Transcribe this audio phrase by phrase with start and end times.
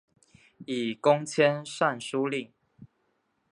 [0.65, 2.51] 以功迁尚书令。